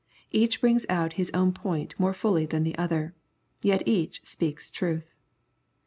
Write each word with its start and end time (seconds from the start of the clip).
Each 0.31 0.59
brings 0.59 0.83
out 0.89 1.13
his 1.13 1.29
own 1.31 1.51
point 1.51 1.93
more 1.99 2.11
fully 2.15 2.47
than 2.47 2.63
the 2.63 2.75
other. 2.75 3.13
Yet 3.61 3.87
each 3.87 4.19
speaks 4.25 4.71
truth. 4.71 5.13